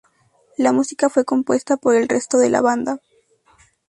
[0.57, 2.97] La música fue compuesta por el resto de la banda.